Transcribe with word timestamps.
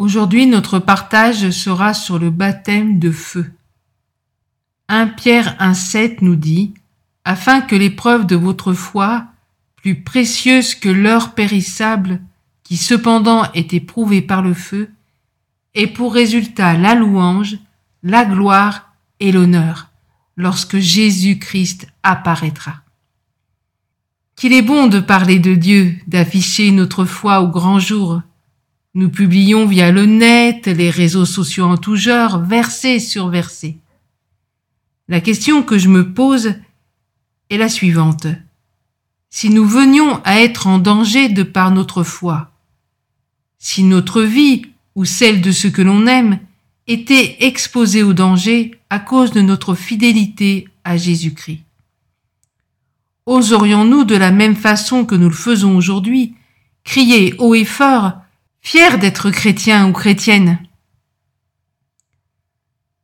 Aujourd'hui, 0.00 0.46
notre 0.46 0.78
partage 0.78 1.50
sera 1.50 1.92
sur 1.92 2.18
le 2.18 2.30
baptême 2.30 2.98
de 2.98 3.10
feu. 3.10 3.52
1 4.88 5.08
Pierre 5.08 5.58
1,7 5.60 6.20
nous 6.22 6.36
dit 6.36 6.72
Afin 7.26 7.60
que 7.60 7.76
l'épreuve 7.76 8.24
de 8.24 8.34
votre 8.34 8.72
foi, 8.72 9.26
plus 9.76 10.00
précieuse 10.02 10.74
que 10.74 10.88
l'or 10.88 11.34
périssable, 11.34 12.22
qui 12.62 12.78
cependant 12.78 13.52
est 13.52 13.74
éprouvée 13.74 14.22
par 14.22 14.40
le 14.40 14.54
feu, 14.54 14.88
ait 15.74 15.86
pour 15.86 16.14
résultat 16.14 16.78
la 16.78 16.94
louange, 16.94 17.58
la 18.02 18.24
gloire 18.24 18.94
et 19.20 19.32
l'honneur 19.32 19.90
lorsque 20.34 20.78
Jésus-Christ 20.78 21.88
apparaîtra. 22.02 22.76
Qu'il 24.34 24.54
est 24.54 24.62
bon 24.62 24.86
de 24.86 25.00
parler 25.00 25.38
de 25.38 25.54
Dieu, 25.54 25.98
d'afficher 26.06 26.70
notre 26.70 27.04
foi 27.04 27.42
au 27.42 27.48
grand 27.48 27.78
jour. 27.78 28.22
Nous 28.94 29.08
publions 29.08 29.66
via 29.66 29.92
le 29.92 30.06
net, 30.06 30.66
les 30.66 30.90
réseaux 30.90 31.24
sociaux 31.24 31.64
en 31.64 31.76
tout 31.76 31.96
genre, 31.96 32.40
verset 32.40 32.98
sur 32.98 33.28
verset. 33.28 33.76
La 35.08 35.20
question 35.20 35.62
que 35.62 35.78
je 35.78 35.88
me 35.88 36.12
pose 36.12 36.54
est 37.50 37.56
la 37.56 37.68
suivante. 37.68 38.26
Si 39.28 39.48
nous 39.48 39.64
venions 39.64 40.20
à 40.24 40.40
être 40.40 40.66
en 40.66 40.78
danger 40.78 41.28
de 41.28 41.44
par 41.44 41.70
notre 41.70 42.02
foi, 42.02 42.50
si 43.58 43.84
notre 43.84 44.22
vie 44.22 44.62
ou 44.96 45.04
celle 45.04 45.40
de 45.40 45.52
ceux 45.52 45.70
que 45.70 45.82
l'on 45.82 46.06
aime 46.06 46.40
était 46.88 47.36
exposée 47.40 48.02
au 48.02 48.12
danger 48.12 48.72
à 48.90 48.98
cause 48.98 49.30
de 49.30 49.40
notre 49.40 49.74
fidélité 49.74 50.66
à 50.82 50.96
Jésus-Christ? 50.96 51.62
Oserions-nous 53.26 54.04
de 54.04 54.16
la 54.16 54.32
même 54.32 54.56
façon 54.56 55.04
que 55.04 55.14
nous 55.14 55.28
le 55.28 55.34
faisons 55.34 55.76
aujourd'hui 55.76 56.34
crier 56.82 57.34
haut 57.38 57.54
et 57.54 57.64
fort, 57.64 58.19
fiers 58.60 58.98
d'être 58.98 59.30
chrétiens 59.30 59.88
ou 59.88 59.92
chrétiennes 59.92 60.58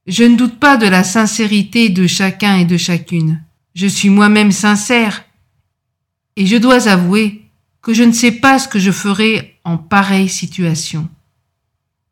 Je 0.07 0.25
ne 0.25 0.37
doute 0.37 0.59
pas 0.59 0.77
de 0.77 0.87
la 0.87 1.05
sincérité 1.05 1.89
de 1.89 2.07
chacun 2.07 2.57
et 2.57 2.65
de 2.65 2.77
chacune. 2.77 3.43
Je 3.75 3.87
suis 3.87 4.11
moi-même 4.11 4.53
sincère 4.53 5.25
et 6.37 6.47
je 6.47 6.57
dois 6.57 6.89
avouer 6.89 7.43
que 7.83 7.95
je 7.95 8.03
ne 8.03 8.13
sais 8.13 8.33
pas 8.33 8.59
ce 8.59 8.69
que 8.69 8.79
je 8.79 8.91
ferai 8.91 9.59
en 9.65 9.79
pareille 9.79 10.29
situation. 10.29 11.09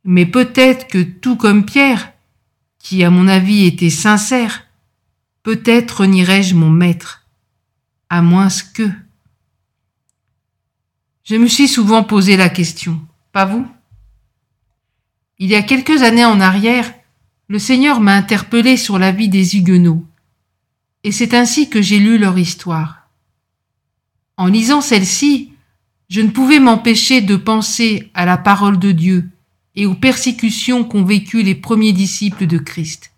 Mais 0.04 0.26
peut-être 0.26 0.86
que 0.88 1.02
tout 1.02 1.36
comme 1.36 1.64
Pierre, 1.64 2.12
qui 2.78 3.02
à 3.02 3.10
mon 3.10 3.26
avis 3.26 3.64
était 3.64 3.90
sincère, 3.90 4.66
peut-être 5.42 6.02
renierai-je 6.02 6.54
mon 6.54 6.70
maître, 6.70 7.26
à 8.10 8.22
moins 8.22 8.48
que. 8.74 8.88
Je 11.24 11.36
me 11.36 11.46
suis 11.46 11.68
souvent 11.68 12.04
posé 12.04 12.36
la 12.36 12.50
question, 12.50 13.00
pas 13.34 13.44
vous 13.46 13.66
Il 15.40 15.50
y 15.50 15.56
a 15.56 15.62
quelques 15.62 16.04
années 16.04 16.24
en 16.24 16.40
arrière, 16.40 16.94
le 17.48 17.58
Seigneur 17.58 18.00
m'a 18.00 18.14
interpellé 18.14 18.76
sur 18.76 18.96
la 18.96 19.10
vie 19.10 19.28
des 19.28 19.56
Huguenots, 19.56 20.06
et 21.02 21.10
c'est 21.10 21.34
ainsi 21.34 21.68
que 21.68 21.82
j'ai 21.82 21.98
lu 21.98 22.16
leur 22.16 22.38
histoire. 22.38 23.08
En 24.36 24.46
lisant 24.46 24.80
celle-ci, 24.80 25.50
je 26.08 26.20
ne 26.20 26.30
pouvais 26.30 26.60
m'empêcher 26.60 27.22
de 27.22 27.34
penser 27.34 28.08
à 28.14 28.24
la 28.24 28.36
parole 28.36 28.78
de 28.78 28.92
Dieu 28.92 29.28
et 29.74 29.84
aux 29.84 29.96
persécutions 29.96 30.84
qu'ont 30.84 31.04
vécues 31.04 31.42
les 31.42 31.56
premiers 31.56 31.92
disciples 31.92 32.46
de 32.46 32.58
Christ. 32.58 33.10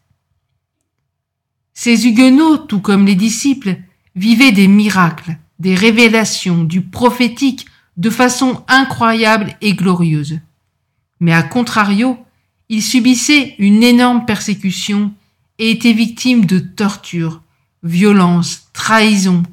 Ces 1.74 2.06
Huguenots, 2.06 2.56
tout 2.56 2.80
comme 2.80 3.04
les 3.04 3.16
disciples, 3.16 3.76
vivaient 4.14 4.52
des 4.52 4.66
miracles, 4.66 5.36
des 5.58 5.74
révélations, 5.74 6.64
du 6.64 6.80
prophétique 6.80 7.66
de 7.96 8.10
façon 8.10 8.62
incroyable 8.68 9.56
et 9.60 9.74
glorieuse. 9.74 10.40
Mais 11.20 11.32
à 11.32 11.42
contrario, 11.42 12.18
ils 12.68 12.82
subissaient 12.82 13.54
une 13.58 13.82
énorme 13.82 14.26
persécution 14.26 15.12
et 15.58 15.70
étaient 15.70 15.92
victimes 15.92 16.44
de 16.44 16.58
tortures, 16.58 17.42
violences, 17.82 18.68
trahisons, 18.72 19.44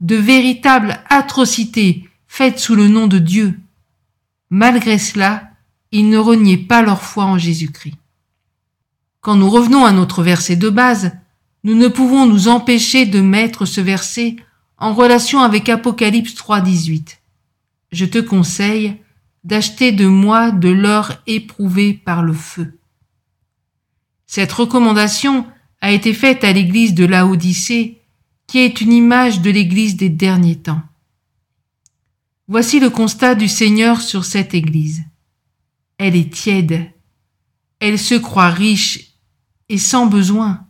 de 0.00 0.16
véritables 0.16 1.00
atrocités 1.08 2.08
faites 2.26 2.58
sous 2.58 2.74
le 2.74 2.88
nom 2.88 3.06
de 3.06 3.18
Dieu. 3.18 3.60
Malgré 4.50 4.98
cela, 4.98 5.50
ils 5.92 6.08
ne 6.08 6.18
reniaient 6.18 6.56
pas 6.56 6.82
leur 6.82 7.02
foi 7.02 7.24
en 7.24 7.38
Jésus-Christ. 7.38 7.94
Quand 9.20 9.36
nous 9.36 9.50
revenons 9.50 9.84
à 9.84 9.92
notre 9.92 10.22
verset 10.22 10.56
de 10.56 10.68
base, 10.68 11.12
nous 11.62 11.74
ne 11.76 11.86
pouvons 11.86 12.26
nous 12.26 12.48
empêcher 12.48 13.06
de 13.06 13.20
mettre 13.20 13.66
ce 13.66 13.80
verset 13.80 14.36
en 14.78 14.94
relation 14.94 15.40
avec 15.40 15.68
Apocalypse 15.68 16.34
3.18. 16.34 17.18
Je 17.92 18.06
te 18.06 18.18
conseille 18.18 18.96
d'acheter 19.44 19.92
de 19.92 20.06
moi 20.06 20.50
de 20.50 20.70
l'or 20.70 21.12
éprouvé 21.26 21.92
par 21.92 22.22
le 22.22 22.32
feu. 22.32 22.78
Cette 24.26 24.52
recommandation 24.52 25.46
a 25.82 25.92
été 25.92 26.14
faite 26.14 26.42
à 26.42 26.52
l'église 26.52 26.94
de 26.94 27.04
Laodicée, 27.04 28.00
qui 28.46 28.58
est 28.58 28.80
une 28.80 28.92
image 28.92 29.42
de 29.42 29.50
l'église 29.50 29.96
des 29.96 30.08
derniers 30.08 30.58
temps. 30.58 30.82
Voici 32.48 32.80
le 32.80 32.88
constat 32.88 33.34
du 33.34 33.48
Seigneur 33.48 34.00
sur 34.00 34.24
cette 34.24 34.54
église. 34.54 35.04
Elle 35.98 36.16
est 36.16 36.32
tiède. 36.32 36.90
Elle 37.78 37.98
se 37.98 38.14
croit 38.14 38.50
riche 38.50 39.16
et 39.68 39.78
sans 39.78 40.06
besoin, 40.06 40.66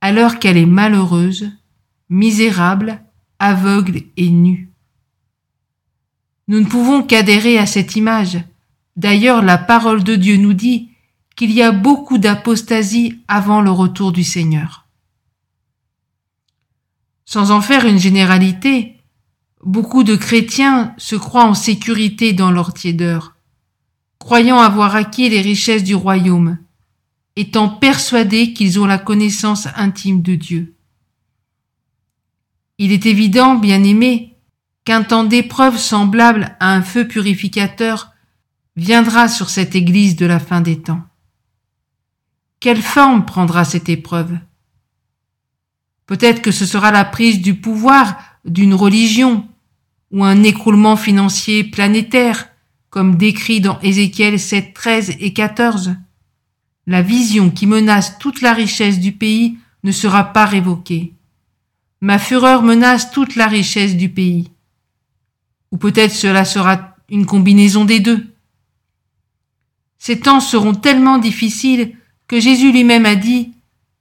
alors 0.00 0.38
qu'elle 0.38 0.56
est 0.56 0.66
malheureuse, 0.66 1.50
misérable, 2.08 3.02
aveugle 3.38 4.02
et 4.16 4.30
nue. 4.30 4.70
Nous 6.48 6.60
ne 6.60 6.66
pouvons 6.66 7.02
qu'adhérer 7.02 7.58
à 7.58 7.66
cette 7.66 7.96
image. 7.96 8.38
D'ailleurs, 8.96 9.42
la 9.42 9.58
parole 9.58 10.04
de 10.04 10.16
Dieu 10.16 10.36
nous 10.36 10.54
dit 10.54 10.90
qu'il 11.34 11.52
y 11.52 11.62
a 11.62 11.72
beaucoup 11.72 12.18
d'apostasie 12.18 13.20
avant 13.28 13.60
le 13.60 13.70
retour 13.70 14.12
du 14.12 14.24
Seigneur. 14.24 14.86
Sans 17.24 17.50
en 17.50 17.60
faire 17.60 17.84
une 17.84 17.98
généralité, 17.98 18.96
beaucoup 19.64 20.04
de 20.04 20.16
chrétiens 20.16 20.94
se 20.96 21.16
croient 21.16 21.44
en 21.44 21.54
sécurité 21.54 22.32
dans 22.32 22.50
leur 22.50 22.72
tiédeur 22.72 23.36
croyant 24.26 24.58
avoir 24.58 24.96
acquis 24.96 25.28
les 25.28 25.40
richesses 25.40 25.84
du 25.84 25.94
royaume, 25.94 26.58
étant 27.36 27.68
persuadés 27.68 28.52
qu'ils 28.52 28.80
ont 28.80 28.84
la 28.84 28.98
connaissance 28.98 29.68
intime 29.76 30.20
de 30.20 30.34
Dieu. 30.34 30.74
Il 32.78 32.90
est 32.90 33.06
évident, 33.06 33.54
bien 33.54 33.84
aimé, 33.84 34.35
qu'un 34.86 35.02
temps 35.02 35.24
d'épreuve 35.24 35.78
semblable 35.78 36.56
à 36.60 36.72
un 36.72 36.80
feu 36.80 37.08
purificateur 37.08 38.12
viendra 38.76 39.28
sur 39.28 39.50
cette 39.50 39.74
Église 39.74 40.14
de 40.14 40.26
la 40.26 40.38
fin 40.38 40.60
des 40.60 40.80
temps. 40.80 41.02
Quelle 42.60 42.80
forme 42.80 43.26
prendra 43.26 43.64
cette 43.64 43.88
épreuve? 43.88 44.38
Peut-être 46.06 46.40
que 46.40 46.52
ce 46.52 46.64
sera 46.64 46.92
la 46.92 47.04
prise 47.04 47.42
du 47.42 47.54
pouvoir 47.54 48.16
d'une 48.44 48.74
religion 48.74 49.48
ou 50.12 50.24
un 50.24 50.44
écroulement 50.44 50.96
financier 50.96 51.64
planétaire 51.64 52.48
comme 52.88 53.16
décrit 53.16 53.60
dans 53.60 53.80
Ézéchiel 53.80 54.38
7, 54.38 54.72
13 54.72 55.16
et 55.18 55.32
14. 55.32 55.96
La 56.86 57.02
vision 57.02 57.50
qui 57.50 57.66
menace 57.66 58.20
toute 58.20 58.40
la 58.40 58.52
richesse 58.52 59.00
du 59.00 59.10
pays 59.10 59.58
ne 59.82 59.90
sera 59.90 60.32
pas 60.32 60.46
révoquée. 60.46 61.12
Ma 62.00 62.20
fureur 62.20 62.62
menace 62.62 63.10
toute 63.10 63.34
la 63.34 63.48
richesse 63.48 63.96
du 63.96 64.08
pays. 64.08 64.52
Ou 65.76 65.78
peut-être 65.78 66.14
cela 66.14 66.46
sera 66.46 66.96
une 67.10 67.26
combinaison 67.26 67.84
des 67.84 68.00
deux. 68.00 68.26
Ces 69.98 70.20
temps 70.20 70.40
seront 70.40 70.74
tellement 70.74 71.18
difficiles 71.18 71.92
que 72.26 72.40
Jésus 72.40 72.72
lui-même 72.72 73.04
a 73.04 73.14
dit, 73.14 73.52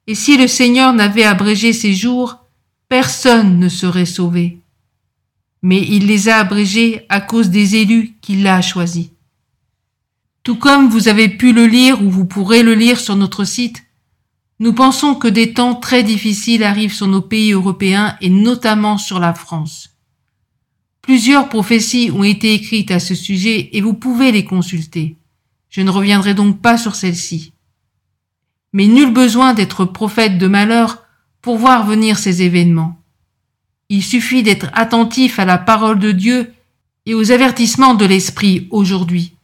Et 0.07 0.15
si 0.15 0.37
le 0.37 0.47
Seigneur 0.47 0.93
n'avait 0.93 1.25
abrégé 1.25 1.73
ces 1.73 1.93
jours, 1.93 2.39
personne 2.87 3.59
ne 3.59 3.67
serait 3.67 4.05
sauvé 4.05 4.59
mais 5.65 5.81
il 5.81 6.05
les 6.05 6.29
a 6.29 6.37
abrégés 6.37 7.07
à 7.09 7.19
cause 7.19 7.49
des 7.49 7.75
élus 7.77 8.13
qu'il 8.21 8.45
a 8.45 8.61
choisis. 8.61 9.09
Tout 10.43 10.57
comme 10.57 10.89
vous 10.89 11.07
avez 11.07 11.27
pu 11.27 11.53
le 11.53 11.65
lire 11.65 12.03
ou 12.03 12.11
vous 12.11 12.25
pourrez 12.25 12.61
le 12.61 12.75
lire 12.75 12.99
sur 12.99 13.15
notre 13.15 13.45
site, 13.45 13.83
nous 14.59 14.73
pensons 14.73 15.15
que 15.15 15.27
des 15.27 15.53
temps 15.53 15.73
très 15.73 16.03
difficiles 16.03 16.63
arrivent 16.63 16.93
sur 16.93 17.07
nos 17.07 17.23
pays 17.23 17.51
européens 17.51 18.15
et 18.21 18.29
notamment 18.29 18.99
sur 18.99 19.19
la 19.19 19.33
France. 19.33 19.94
Plusieurs 21.05 21.49
prophéties 21.49 22.09
ont 22.11 22.23
été 22.23 22.55
écrites 22.55 22.89
à 22.89 22.99
ce 22.99 23.13
sujet 23.13 23.69
et 23.73 23.81
vous 23.81 23.93
pouvez 23.93 24.31
les 24.31 24.43
consulter. 24.43 25.17
Je 25.69 25.81
ne 25.81 25.91
reviendrai 25.91 26.33
donc 26.33 26.61
pas 26.61 26.79
sur 26.79 26.95
celles-ci. 26.95 27.53
Mais 28.73 28.87
nul 28.87 29.13
besoin 29.13 29.53
d'être 29.53 29.85
prophète 29.85 30.39
de 30.39 30.47
malheur 30.47 31.03
pour 31.43 31.59
voir 31.59 31.85
venir 31.85 32.17
ces 32.17 32.41
événements. 32.41 32.99
Il 33.89 34.01
suffit 34.01 34.41
d'être 34.41 34.71
attentif 34.73 35.37
à 35.37 35.45
la 35.45 35.59
parole 35.59 35.99
de 35.99 36.11
Dieu 36.11 36.51
et 37.05 37.13
aux 37.13 37.31
avertissements 37.31 37.93
de 37.93 38.05
l'Esprit 38.05 38.67
aujourd'hui. 38.71 39.35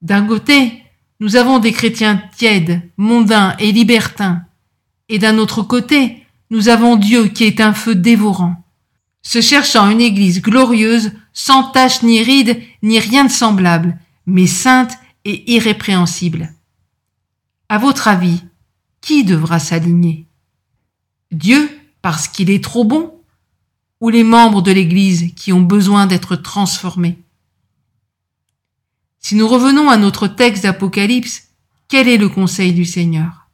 D'un 0.00 0.24
côté, 0.24 0.82
nous 1.20 1.36
avons 1.36 1.58
des 1.58 1.72
chrétiens 1.72 2.22
tièdes, 2.38 2.88
mondains 2.96 3.54
et 3.58 3.70
libertins, 3.70 4.44
et 5.10 5.18
d'un 5.18 5.36
autre 5.36 5.60
côté, 5.60 6.24
nous 6.48 6.70
avons 6.70 6.96
Dieu 6.96 7.28
qui 7.28 7.44
est 7.44 7.60
un 7.60 7.74
feu 7.74 7.94
dévorant, 7.94 8.64
se 9.22 9.40
cherchant 9.40 9.90
une 9.90 10.00
église 10.00 10.40
glorieuse, 10.40 11.12
sans 11.32 11.64
tache 11.70 12.02
ni 12.02 12.22
ride, 12.22 12.60
ni 12.82 12.98
rien 12.98 13.24
de 13.24 13.30
semblable, 13.30 13.98
mais 14.26 14.46
sainte 14.46 14.92
et 15.24 15.52
irrépréhensible. 15.52 16.54
À 17.68 17.78
votre 17.78 18.08
avis, 18.08 18.42
qui 19.00 19.24
devra 19.24 19.58
s'aligner? 19.58 20.26
Dieu 21.30 21.70
parce 22.02 22.28
qu'il 22.28 22.50
est 22.50 22.64
trop 22.64 22.84
bon? 22.84 23.14
Ou 24.00 24.10
les 24.10 24.24
membres 24.24 24.62
de 24.62 24.70
l'Église 24.70 25.34
qui 25.34 25.52
ont 25.52 25.60
besoin 25.60 26.06
d'être 26.06 26.36
transformés? 26.36 27.18
Si 29.18 29.34
nous 29.34 29.48
revenons 29.48 29.90
à 29.90 29.96
notre 29.96 30.28
texte 30.28 30.62
d'Apocalypse, 30.62 31.48
quel 31.88 32.08
est 32.08 32.16
le 32.16 32.28
conseil 32.28 32.72
du 32.72 32.84
Seigneur? 32.84 33.48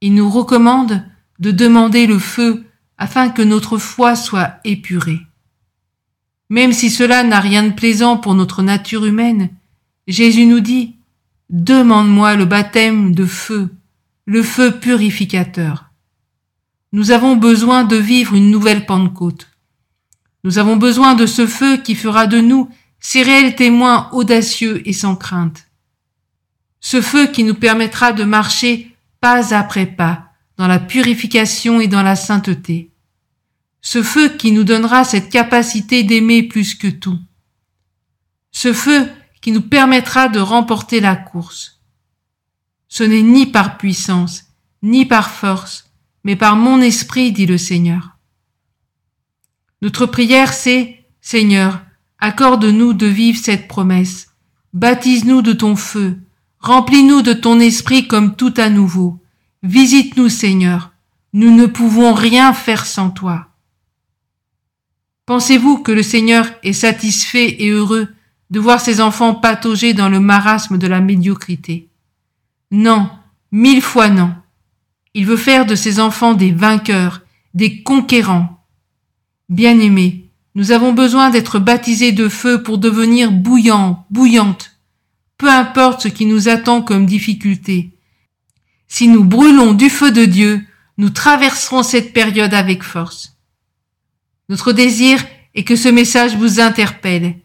Il 0.00 0.14
nous 0.14 0.28
recommande 0.28 1.04
de 1.38 1.50
demander 1.50 2.06
le 2.06 2.18
feu 2.18 2.66
afin 2.98 3.30
que 3.30 3.42
notre 3.42 3.78
foi 3.78 4.16
soit 4.16 4.58
épurée. 4.64 5.20
Même 6.50 6.72
si 6.72 6.90
cela 6.90 7.22
n'a 7.22 7.40
rien 7.40 7.62
de 7.62 7.72
plaisant 7.72 8.16
pour 8.16 8.34
notre 8.34 8.62
nature 8.62 9.04
humaine, 9.04 9.50
Jésus 10.06 10.46
nous 10.46 10.60
dit, 10.60 10.96
Demande-moi 11.50 12.34
le 12.34 12.44
baptême 12.44 13.14
de 13.14 13.24
feu, 13.24 13.74
le 14.26 14.42
feu 14.42 14.78
purificateur. 14.78 15.86
Nous 16.92 17.10
avons 17.10 17.36
besoin 17.36 17.84
de 17.84 17.96
vivre 17.96 18.34
une 18.34 18.50
nouvelle 18.50 18.84
Pentecôte. 18.84 19.48
Nous 20.44 20.58
avons 20.58 20.76
besoin 20.76 21.14
de 21.14 21.26
ce 21.26 21.46
feu 21.46 21.78
qui 21.78 21.94
fera 21.94 22.26
de 22.26 22.40
nous 22.40 22.68
ces 23.00 23.22
réels 23.22 23.54
témoins 23.54 24.08
audacieux 24.12 24.86
et 24.86 24.92
sans 24.92 25.16
crainte. 25.16 25.68
Ce 26.80 27.00
feu 27.00 27.26
qui 27.26 27.44
nous 27.44 27.54
permettra 27.54 28.12
de 28.12 28.24
marcher 28.24 28.94
pas 29.20 29.54
après 29.54 29.86
pas 29.86 30.27
dans 30.58 30.66
la 30.66 30.80
purification 30.80 31.80
et 31.80 31.86
dans 31.86 32.02
la 32.02 32.16
sainteté. 32.16 32.90
Ce 33.80 34.02
feu 34.02 34.28
qui 34.28 34.50
nous 34.50 34.64
donnera 34.64 35.04
cette 35.04 35.30
capacité 35.30 36.02
d'aimer 36.02 36.42
plus 36.42 36.74
que 36.74 36.88
tout. 36.88 37.18
Ce 38.50 38.72
feu 38.72 39.08
qui 39.40 39.52
nous 39.52 39.62
permettra 39.62 40.28
de 40.28 40.40
remporter 40.40 41.00
la 41.00 41.14
course. 41.14 41.80
Ce 42.88 43.04
n'est 43.04 43.22
ni 43.22 43.46
par 43.46 43.78
puissance, 43.78 44.46
ni 44.82 45.06
par 45.06 45.30
force, 45.30 45.92
mais 46.24 46.34
par 46.34 46.56
mon 46.56 46.80
esprit, 46.80 47.30
dit 47.30 47.46
le 47.46 47.58
Seigneur. 47.58 48.16
Notre 49.80 50.06
prière, 50.06 50.52
c'est, 50.52 51.04
Seigneur, 51.20 51.82
accorde-nous 52.18 52.94
de 52.94 53.06
vivre 53.06 53.38
cette 53.38 53.68
promesse. 53.68 54.28
Baptise-nous 54.72 55.40
de 55.40 55.52
ton 55.52 55.76
feu. 55.76 56.18
Remplis-nous 56.58 57.22
de 57.22 57.32
ton 57.32 57.60
esprit 57.60 58.08
comme 58.08 58.34
tout 58.34 58.54
à 58.56 58.70
nouveau. 58.70 59.22
Visite-nous, 59.62 60.28
Seigneur. 60.28 60.92
Nous 61.32 61.50
ne 61.50 61.66
pouvons 61.66 62.14
rien 62.14 62.52
faire 62.52 62.86
sans 62.86 63.10
toi. 63.10 63.48
Pensez-vous 65.26 65.78
que 65.78 65.92
le 65.92 66.02
Seigneur 66.02 66.46
est 66.62 66.72
satisfait 66.72 67.62
et 67.62 67.70
heureux 67.70 68.08
de 68.50 68.60
voir 68.60 68.80
ses 68.80 69.00
enfants 69.00 69.34
patauger 69.34 69.92
dans 69.92 70.08
le 70.08 70.20
marasme 70.20 70.78
de 70.78 70.86
la 70.86 71.00
médiocrité? 71.00 71.88
Non, 72.70 73.10
mille 73.52 73.82
fois 73.82 74.08
non. 74.08 74.32
Il 75.12 75.26
veut 75.26 75.36
faire 75.36 75.66
de 75.66 75.74
ses 75.74 76.00
enfants 76.00 76.34
des 76.34 76.52
vainqueurs, 76.52 77.22
des 77.52 77.82
conquérants. 77.82 78.64
Bien-aimés, 79.48 80.30
nous 80.54 80.70
avons 80.70 80.92
besoin 80.92 81.30
d'être 81.30 81.58
baptisés 81.58 82.12
de 82.12 82.28
feu 82.28 82.62
pour 82.62 82.78
devenir 82.78 83.32
bouillants, 83.32 84.06
bouillantes. 84.10 84.78
Peu 85.36 85.50
importe 85.50 86.02
ce 86.02 86.08
qui 86.08 86.26
nous 86.26 86.48
attend 86.48 86.80
comme 86.80 87.06
difficulté. 87.06 87.90
Si 88.88 89.08
nous 89.08 89.24
brûlons 89.24 89.74
du 89.74 89.90
feu 89.90 90.10
de 90.10 90.24
Dieu, 90.24 90.66
nous 90.96 91.10
traverserons 91.10 91.82
cette 91.82 92.12
période 92.12 92.54
avec 92.54 92.82
force. 92.82 93.36
Notre 94.48 94.72
désir 94.72 95.24
est 95.54 95.64
que 95.64 95.76
ce 95.76 95.88
message 95.88 96.36
vous 96.36 96.58
interpelle 96.58 97.36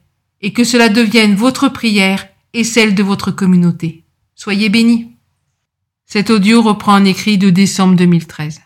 et 0.41 0.53
que 0.53 0.63
cela 0.63 0.89
devienne 0.89 1.35
votre 1.35 1.69
prière 1.69 2.27
et 2.53 2.63
celle 2.63 2.95
de 2.95 3.03
votre 3.03 3.31
communauté. 3.31 4.03
Soyez 4.35 4.69
bénis. 4.69 5.11
Cet 6.05 6.29
audio 6.29 6.61
reprend 6.61 6.93
un 6.93 7.05
écrit 7.05 7.37
de 7.37 7.49
décembre 7.49 7.95
2013. 7.95 8.61